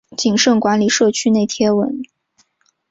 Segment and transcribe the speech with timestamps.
[0.17, 2.01] 谨慎管理社团内贴文